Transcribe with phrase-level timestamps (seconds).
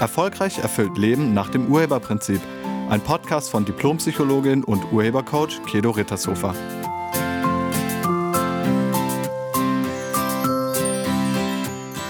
[0.00, 2.40] Erfolgreich erfüllt Leben nach dem Urheberprinzip.
[2.88, 6.54] Ein Podcast von Diplompsychologin und Urhebercoach Kedo Rittershofer.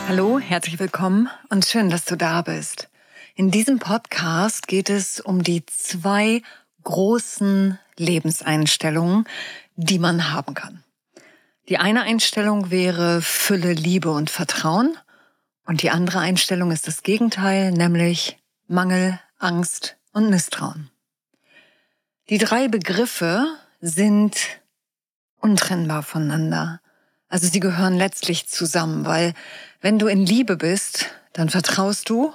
[0.06, 2.88] Hallo, herzlich willkommen und schön, dass du da bist.
[3.34, 6.42] In diesem Podcast geht es um die zwei
[6.84, 9.24] großen Lebenseinstellungen,
[9.74, 10.84] die man haben kann.
[11.68, 14.96] Die eine Einstellung wäre Fülle, Liebe und Vertrauen
[15.70, 20.90] und die andere Einstellung ist das Gegenteil, nämlich Mangel, Angst und Misstrauen.
[22.28, 23.46] Die drei Begriffe
[23.80, 24.36] sind
[25.36, 26.80] untrennbar voneinander.
[27.28, 29.32] Also sie gehören letztlich zusammen, weil
[29.80, 32.34] wenn du in Liebe bist, dann vertraust du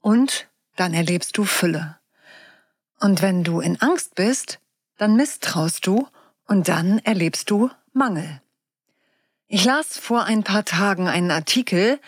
[0.00, 0.46] und
[0.76, 1.98] dann erlebst du Fülle.
[3.00, 4.60] Und wenn du in Angst bist,
[4.96, 6.06] dann misstraust du
[6.46, 8.40] und dann erlebst du Mangel.
[9.48, 11.98] Ich las vor ein paar Tagen einen Artikel,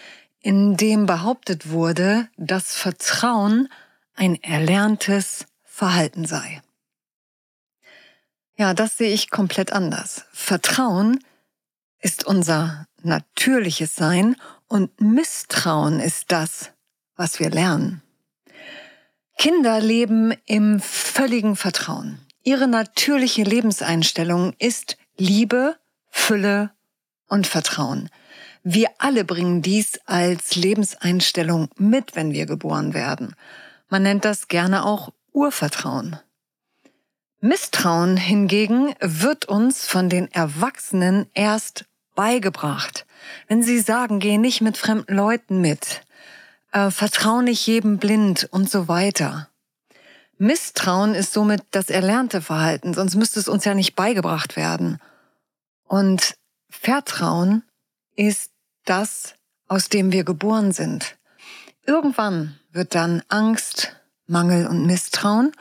[0.42, 3.68] in dem behauptet wurde, dass Vertrauen
[4.14, 6.62] ein erlerntes Verhalten sei.
[8.56, 10.26] Ja, das sehe ich komplett anders.
[10.32, 11.24] Vertrauen
[12.00, 14.36] ist unser natürliches Sein
[14.68, 16.70] und Misstrauen ist das,
[17.16, 18.02] was wir lernen.
[19.38, 22.20] Kinder leben im völligen Vertrauen.
[22.42, 25.76] Ihre natürliche Lebenseinstellung ist Liebe,
[26.10, 26.70] Fülle
[27.28, 28.10] und Vertrauen.
[28.64, 33.34] Wir alle bringen dies als Lebenseinstellung mit, wenn wir geboren werden.
[33.88, 36.18] Man nennt das gerne auch Urvertrauen.
[37.40, 43.04] Misstrauen hingegen wird uns von den Erwachsenen erst beigebracht.
[43.48, 46.02] Wenn sie sagen, geh nicht mit fremden Leuten mit,
[46.70, 49.48] äh, vertrau nicht jedem blind und so weiter.
[50.38, 54.98] Misstrauen ist somit das erlernte Verhalten, sonst müsste es uns ja nicht beigebracht werden.
[55.84, 56.36] Und
[56.70, 57.64] Vertrauen
[58.14, 58.51] ist
[58.84, 59.34] das,
[59.68, 61.16] aus dem wir geboren sind.
[61.86, 63.96] Irgendwann wird dann Angst,
[64.26, 65.52] Mangel und Misstrauen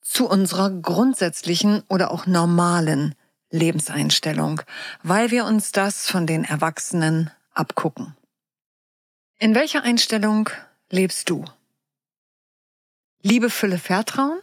[0.00, 3.14] zu unserer grundsätzlichen oder auch normalen
[3.50, 4.62] Lebenseinstellung,
[5.02, 8.16] weil wir uns das von den Erwachsenen abgucken.
[9.38, 10.50] In welcher Einstellung
[10.90, 11.44] lebst du?
[13.22, 14.40] Liebe, Fülle, Vertrauen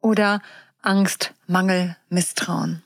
[0.00, 0.40] oder
[0.82, 2.82] Angst, Mangel, Misstrauen?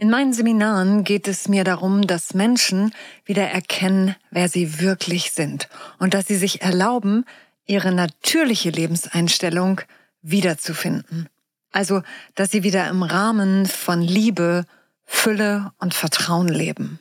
[0.00, 2.94] In meinen Seminaren geht es mir darum, dass Menschen
[3.26, 5.68] wieder erkennen, wer sie wirklich sind
[5.98, 7.26] und dass sie sich erlauben,
[7.66, 9.82] ihre natürliche Lebenseinstellung
[10.22, 11.28] wiederzufinden.
[11.70, 12.00] Also,
[12.34, 14.64] dass sie wieder im Rahmen von Liebe,
[15.04, 16.98] Fülle und Vertrauen leben.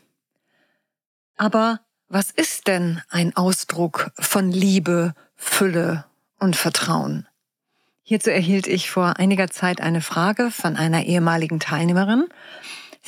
[1.38, 1.80] Aber
[2.10, 6.04] was ist denn ein Ausdruck von Liebe, Fülle
[6.38, 7.30] und Vertrauen?
[8.04, 12.26] Hierzu erhielt ich vor einiger Zeit eine Frage von einer ehemaligen Teilnehmerin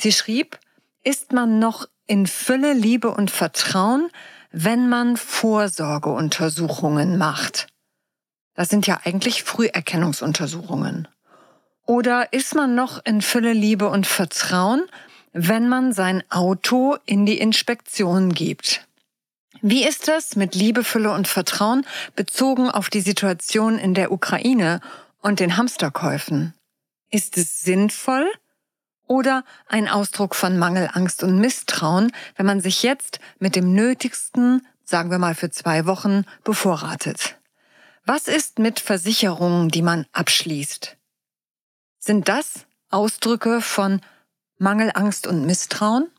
[0.02, 0.58] Sie schrieb,
[1.04, 4.10] ist man noch in Fülle, Liebe und Vertrauen,
[4.50, 7.68] wenn man Vorsorgeuntersuchungen macht?
[8.54, 11.06] Das sind ja eigentlich Früherkennungsuntersuchungen.
[11.86, 14.88] Oder ist man noch in Fülle, Liebe und Vertrauen,
[15.32, 18.84] wenn man sein Auto in die Inspektion gibt?
[19.60, 21.86] Wie ist das mit Liebe, Fülle und Vertrauen
[22.16, 24.80] bezogen auf die Situation in der Ukraine
[25.20, 26.54] und den Hamsterkäufen?
[27.08, 28.28] Ist es sinnvoll,
[29.06, 34.66] oder ein Ausdruck von Mangel, Angst und Misstrauen, wenn man sich jetzt mit dem Nötigsten,
[34.84, 37.36] sagen wir mal für zwei Wochen, bevorratet.
[38.04, 40.96] Was ist mit Versicherungen, die man abschließt?
[41.98, 44.00] Sind das Ausdrücke von
[44.58, 46.10] Mangel, Angst und Misstrauen?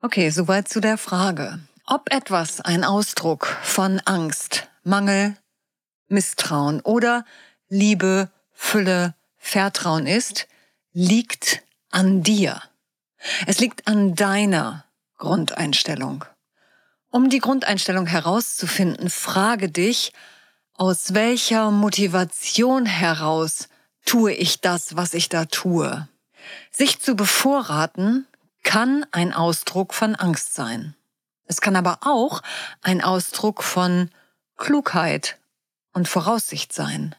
[0.00, 1.60] Okay, soweit zu der Frage.
[1.86, 5.36] Ob etwas ein Ausdruck von Angst, Mangel,
[6.08, 7.24] Misstrauen oder
[7.68, 10.48] Liebe, Fülle, Vertrauen ist,
[10.98, 12.62] liegt an dir.
[13.46, 14.86] Es liegt an deiner
[15.18, 16.24] Grundeinstellung.
[17.10, 20.14] Um die Grundeinstellung herauszufinden, frage dich,
[20.72, 23.68] aus welcher Motivation heraus
[24.06, 26.08] tue ich das, was ich da tue?
[26.70, 28.26] Sich zu bevorraten
[28.62, 30.94] kann ein Ausdruck von Angst sein.
[31.44, 32.40] Es kann aber auch
[32.80, 34.08] ein Ausdruck von
[34.56, 35.36] Klugheit
[35.92, 37.14] und Voraussicht sein.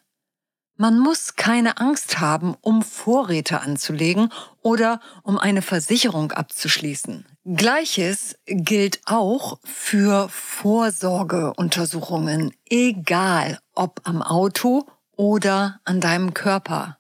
[0.79, 4.31] Man muss keine Angst haben, um Vorräte anzulegen
[4.61, 7.25] oder um eine Versicherung abzuschließen.
[7.45, 14.85] Gleiches gilt auch für Vorsorgeuntersuchungen, egal ob am Auto
[15.15, 16.99] oder an deinem Körper.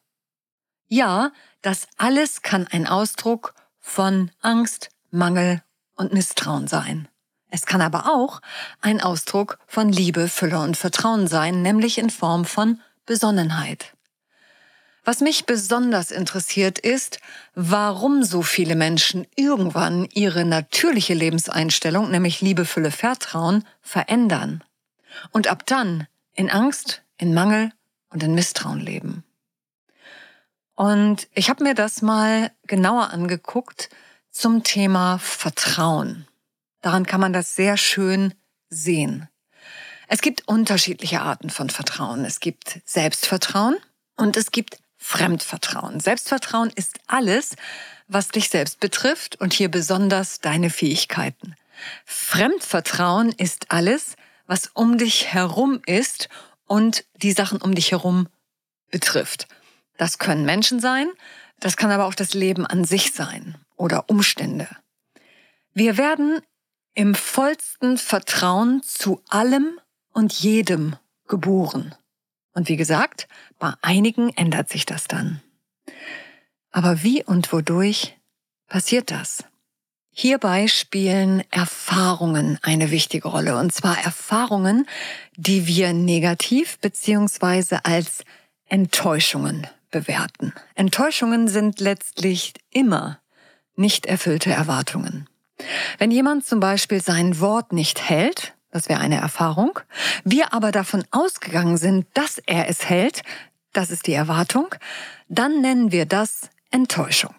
[0.87, 1.31] Ja,
[1.61, 5.61] das alles kann ein Ausdruck von Angst, Mangel
[5.95, 7.07] und Misstrauen sein.
[7.49, 8.41] Es kann aber auch
[8.81, 13.93] ein Ausdruck von Liebe, Fülle und Vertrauen sein, nämlich in Form von Besonnenheit.
[15.03, 17.19] Was mich besonders interessiert ist,
[17.55, 24.63] warum so viele Menschen irgendwann ihre natürliche Lebenseinstellung, nämlich Liebe, Fülle, Vertrauen, verändern.
[25.31, 27.71] und ab dann in Angst, in Mangel
[28.09, 29.23] und in Misstrauen leben.
[30.75, 33.89] Und ich habe mir das mal genauer angeguckt
[34.29, 36.27] zum Thema Vertrauen.
[36.81, 38.33] Daran kann man das sehr schön
[38.69, 39.27] sehen.
[40.07, 42.23] Es gibt unterschiedliche Arten von Vertrauen.
[42.23, 43.75] Es gibt Selbstvertrauen
[44.15, 45.99] und es gibt Fremdvertrauen.
[45.99, 47.55] Selbstvertrauen ist alles,
[48.07, 51.55] was dich selbst betrifft und hier besonders deine Fähigkeiten.
[52.05, 54.15] Fremdvertrauen ist alles,
[54.47, 56.29] was um dich herum ist
[56.65, 58.27] und die Sachen um dich herum
[58.89, 59.47] betrifft.
[59.97, 61.07] Das können Menschen sein,
[61.59, 64.67] das kann aber auch das Leben an sich sein oder Umstände.
[65.73, 66.41] Wir werden
[66.93, 69.79] im vollsten Vertrauen zu allem
[70.17, 70.95] und jedem
[71.27, 71.93] geboren.
[72.55, 73.27] Und wie gesagt,
[73.59, 75.41] bei einigen ändert sich das dann.
[76.71, 78.17] Aber wie und wodurch
[78.67, 79.43] passiert das?
[80.09, 84.87] Hierbei spielen Erfahrungen eine wichtige Rolle, und zwar Erfahrungen,
[85.35, 88.23] die wir negativ beziehungsweise als
[88.65, 90.51] Enttäuschungen bewerten.
[90.73, 93.19] Enttäuschungen sind letztlich immer
[93.75, 95.29] nicht erfüllte Erwartungen.
[95.99, 99.79] Wenn jemand zum Beispiel sein Wort nicht hält, das wäre eine Erfahrung,
[100.23, 103.23] wir aber davon ausgegangen sind, dass er es hält,
[103.73, 104.73] das ist die Erwartung,
[105.29, 107.35] dann nennen wir das Enttäuschung.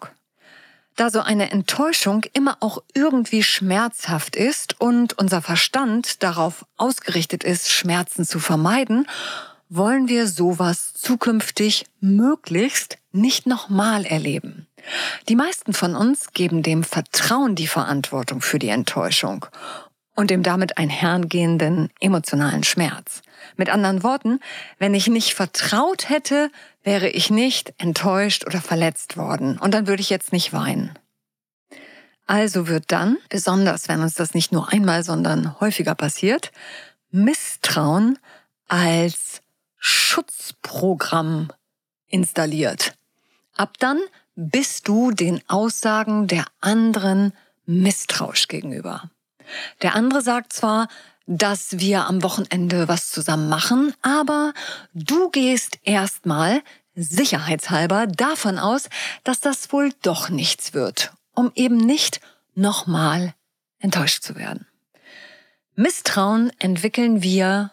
[0.95, 7.71] Da so eine Enttäuschung immer auch irgendwie schmerzhaft ist und unser Verstand darauf ausgerichtet ist,
[7.71, 9.07] Schmerzen zu vermeiden,
[9.69, 14.67] wollen wir sowas zukünftig möglichst nicht nochmal erleben.
[15.29, 19.45] Die meisten von uns geben dem Vertrauen die Verantwortung für die Enttäuschung
[20.19, 23.21] und dem damit einhergehenden emotionalen Schmerz.
[23.55, 24.41] Mit anderen Worten,
[24.77, 26.51] wenn ich nicht vertraut hätte,
[26.83, 30.99] wäre ich nicht enttäuscht oder verletzt worden und dann würde ich jetzt nicht weinen.
[32.27, 36.51] Also wird dann, besonders wenn uns das nicht nur einmal, sondern häufiger passiert,
[37.11, 38.19] Misstrauen
[38.67, 39.41] als
[39.77, 41.47] Schutzprogramm
[42.07, 42.93] installiert.
[43.55, 44.01] Ab dann
[44.35, 47.31] bist du den Aussagen der anderen
[47.65, 49.09] misstrauisch gegenüber.
[49.81, 50.87] Der andere sagt zwar,
[51.25, 54.53] dass wir am Wochenende was zusammen machen, aber
[54.93, 56.61] du gehst erstmal
[56.95, 58.89] sicherheitshalber davon aus,
[59.23, 62.19] dass das wohl doch nichts wird, um eben nicht
[62.55, 63.35] nochmal
[63.79, 64.65] enttäuscht zu werden.
[65.75, 67.71] Misstrauen entwickeln wir,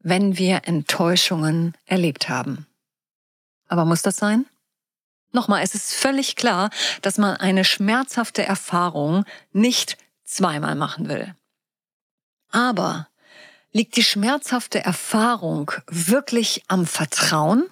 [0.00, 2.66] wenn wir Enttäuschungen erlebt haben.
[3.66, 4.46] Aber muss das sein?
[5.32, 6.70] Nochmal, es ist völlig klar,
[7.02, 9.96] dass man eine schmerzhafte Erfahrung nicht
[10.30, 11.34] zweimal machen will.
[12.50, 13.08] Aber
[13.72, 17.68] liegt die schmerzhafte Erfahrung wirklich am Vertrauen?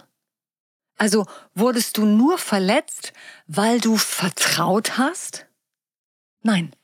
[0.96, 3.12] Also wurdest du nur verletzt,
[3.46, 5.46] weil du vertraut hast?
[6.42, 6.74] Nein.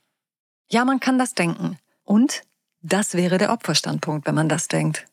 [0.71, 1.79] Ja, man kann das denken.
[2.05, 2.43] Und
[2.81, 5.07] das wäre der Opferstandpunkt, wenn man das denkt.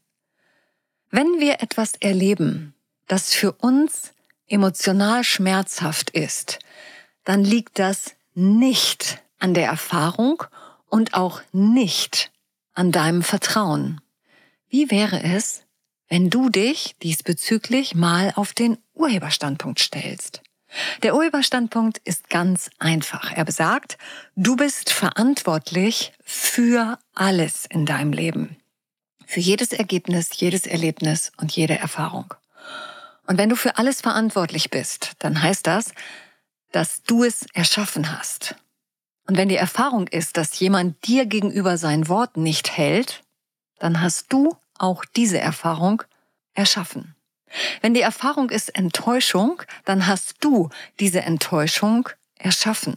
[1.09, 2.73] Wenn wir etwas erleben,
[3.07, 4.13] das für uns
[4.47, 6.59] emotional schmerzhaft ist,
[7.23, 10.43] dann liegt das nicht an der Erfahrung
[10.87, 12.31] und auch nicht
[12.73, 14.01] an deinem Vertrauen.
[14.69, 15.63] Wie wäre es,
[16.07, 20.41] wenn du dich diesbezüglich mal auf den Urheberstandpunkt stellst?
[21.03, 23.31] Der Urheberstandpunkt ist ganz einfach.
[23.33, 23.97] Er besagt,
[24.35, 28.57] du bist verantwortlich für alles in deinem Leben.
[29.25, 32.33] Für jedes Ergebnis, jedes Erlebnis und jede Erfahrung.
[33.27, 35.93] Und wenn du für alles verantwortlich bist, dann heißt das,
[36.71, 38.55] dass du es erschaffen hast.
[39.31, 43.23] Und wenn die Erfahrung ist, dass jemand dir gegenüber sein Wort nicht hält,
[43.79, 46.03] dann hast du auch diese Erfahrung
[46.53, 47.15] erschaffen.
[47.79, 50.67] Wenn die Erfahrung ist Enttäuschung, dann hast du
[50.99, 52.09] diese Enttäuschung
[52.39, 52.95] erschaffen.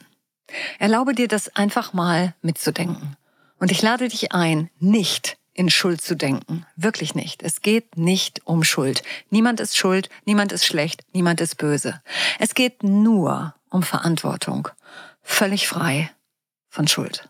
[0.81, 3.17] Erlaube dir das einfach mal mitzudenken.
[3.61, 6.67] Und ich lade dich ein, nicht in Schuld zu denken.
[6.75, 7.45] Wirklich nicht.
[7.45, 9.05] Es geht nicht um Schuld.
[9.31, 12.03] Niemand ist schuld, niemand ist schlecht, niemand ist böse.
[12.41, 14.67] Es geht nur um Verantwortung.
[15.23, 16.11] Völlig frei
[16.75, 17.29] von Schuld.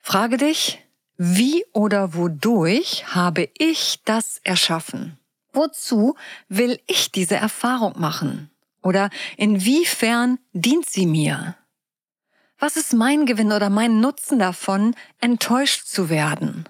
[0.00, 0.80] Frage dich,
[1.16, 5.18] wie oder wodurch habe ich das erschaffen?
[5.52, 6.16] Wozu
[6.48, 8.50] will ich diese Erfahrung machen?
[8.82, 11.56] Oder inwiefern dient sie mir?
[12.58, 16.68] Was ist mein Gewinn oder mein Nutzen davon, enttäuscht zu werden?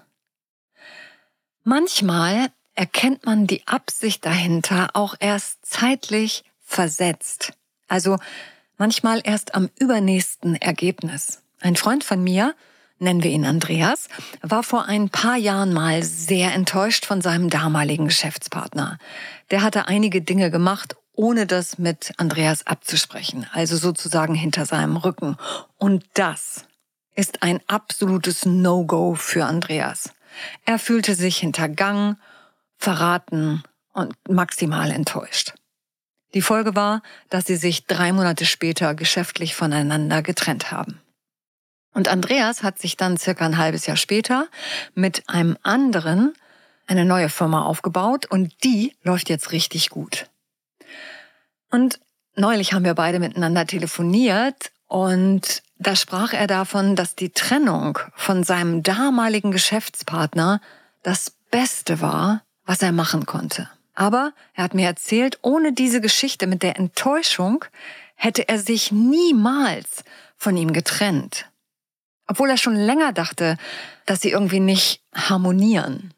[1.63, 7.53] Manchmal erkennt man die Absicht dahinter auch erst zeitlich versetzt.
[7.87, 8.17] Also
[8.77, 11.41] manchmal erst am übernächsten Ergebnis.
[11.61, 12.55] Ein Freund von mir,
[12.99, 14.07] nennen wir ihn Andreas,
[14.41, 18.97] war vor ein paar Jahren mal sehr enttäuscht von seinem damaligen Geschäftspartner.
[19.51, 25.35] Der hatte einige Dinge gemacht, ohne das mit Andreas abzusprechen, also sozusagen hinter seinem Rücken.
[25.77, 26.65] Und das
[27.15, 30.13] ist ein absolutes No-Go für Andreas.
[30.65, 32.17] Er fühlte sich hintergangen,
[32.77, 35.53] verraten und maximal enttäuscht.
[36.33, 41.01] Die Folge war, dass sie sich drei Monate später geschäftlich voneinander getrennt haben.
[41.93, 44.47] Und Andreas hat sich dann circa ein halbes Jahr später
[44.93, 46.33] mit einem anderen
[46.87, 50.27] eine neue Firma aufgebaut und die läuft jetzt richtig gut.
[51.69, 51.99] Und
[52.35, 58.43] neulich haben wir beide miteinander telefoniert und da sprach er davon, dass die Trennung von
[58.43, 60.61] seinem damaligen Geschäftspartner
[61.03, 63.69] das Beste war, was er machen konnte.
[63.93, 67.65] Aber er hat mir erzählt, ohne diese Geschichte mit der Enttäuschung
[68.15, 70.03] hätte er sich niemals
[70.37, 71.45] von ihm getrennt.
[72.29, 73.57] Obwohl er schon länger dachte,
[74.05, 76.13] dass sie irgendwie nicht harmonieren.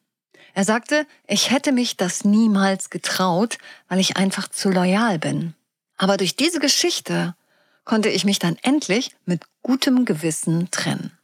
[0.54, 5.54] Er sagte, ich hätte mich das niemals getraut, weil ich einfach zu loyal bin.
[5.98, 7.34] Aber durch diese Geschichte
[7.86, 11.18] konnte ich mich dann endlich mit gutem Gewissen trennen.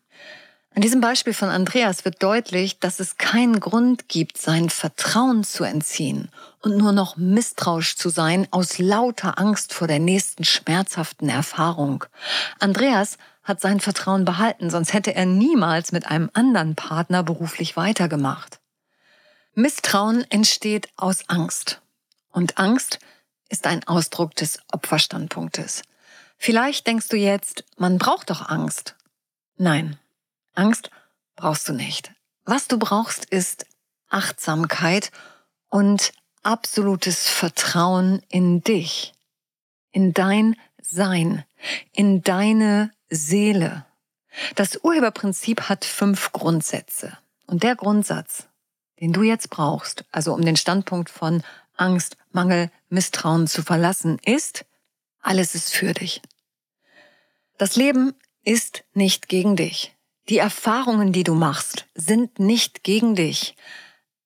[0.74, 5.66] An diesem Beispiel von Andreas wird deutlich, dass es keinen Grund gibt, sein Vertrauen zu
[5.66, 6.30] entziehen
[6.62, 12.06] und nur noch misstrauisch zu sein aus lauter Angst vor der nächsten schmerzhaften Erfahrung.
[12.60, 18.60] Andreas hat sein Vertrauen behalten, sonst hätte er niemals mit einem anderen Partner beruflich weitergemacht.
[19.54, 21.82] Misstrauen entsteht aus Angst.
[22.30, 23.00] Und Angst
[23.50, 25.82] ist ein Ausdruck des Opferstandpunktes.
[26.38, 28.96] Vielleicht denkst du jetzt, man braucht doch Angst.
[29.56, 29.98] Nein,
[30.54, 30.92] Angst
[31.36, 32.12] brauchst du nicht.
[32.44, 33.66] Was du brauchst, ist
[34.10, 35.12] Achtsamkeit
[35.70, 36.12] und
[36.44, 39.14] absolutes Vertrauen in dich,
[39.92, 41.44] in dein Sein,
[41.94, 43.86] in deine Seele.
[44.56, 47.18] Das Urheberprinzip hat fünf Grundsätze.
[47.46, 48.48] Und der Grundsatz,
[49.00, 51.44] den du jetzt brauchst, also um den Standpunkt von
[51.76, 54.66] Angst, Mangel, Misstrauen zu verlassen, ist,
[55.22, 56.22] alles ist für dich.
[57.58, 59.96] Das Leben ist nicht gegen dich.
[60.30, 63.56] Die Erfahrungen, die du machst, sind nicht gegen dich.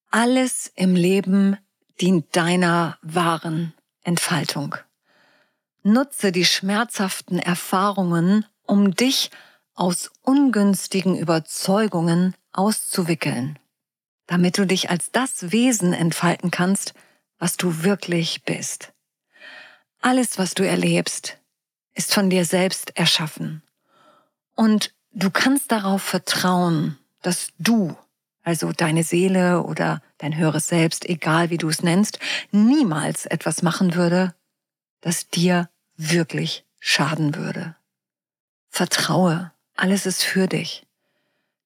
[0.10, 1.58] Alles im Leben
[2.02, 3.74] dient deiner wahren
[4.04, 4.76] Entfaltung.
[5.84, 9.30] Nutze die schmerzhaften Erfahrungen, um dich
[9.76, 13.60] aus ungünstigen Überzeugungen auszuwickeln
[14.32, 16.94] damit du dich als das Wesen entfalten kannst,
[17.38, 18.94] was du wirklich bist.
[20.00, 21.38] Alles, was du erlebst,
[21.96, 23.62] ist von dir selbst erschaffen.
[24.56, 27.98] Und du kannst darauf vertrauen, dass du,
[28.42, 32.18] also deine Seele oder dein höheres Selbst, egal wie du es nennst,
[32.52, 34.34] niemals etwas machen würde,
[35.02, 37.76] das dir wirklich schaden würde.
[38.74, 40.88] Vertraue, alles ist für dich.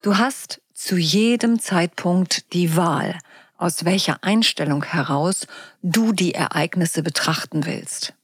[0.01, 3.19] Du hast zu jedem Zeitpunkt die Wahl,
[3.57, 5.45] aus welcher Einstellung heraus
[5.83, 8.15] du die Ereignisse betrachten willst.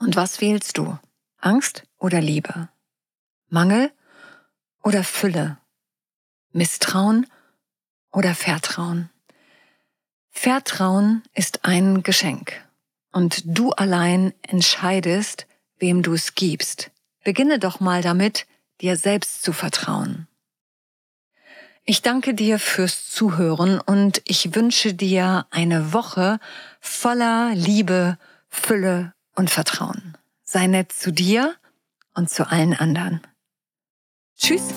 [0.00, 0.98] Und was wählst du?
[1.38, 2.68] Angst oder Liebe?
[3.48, 3.92] Mangel
[4.82, 5.58] oder Fülle?
[6.50, 7.28] Misstrauen
[8.10, 9.08] oder Vertrauen?
[10.30, 12.66] Vertrauen ist ein Geschenk
[13.12, 15.46] und du allein entscheidest,
[15.78, 16.90] wem du es gibst.
[17.24, 18.46] Beginne doch mal damit,
[18.80, 20.26] dir selbst zu vertrauen.
[21.84, 26.38] Ich danke dir fürs Zuhören und ich wünsche dir eine Woche
[26.80, 30.16] voller Liebe, Fülle und Vertrauen.
[30.44, 31.54] Sei nett zu dir
[32.14, 33.20] und zu allen anderen.
[34.36, 34.68] Tschüss.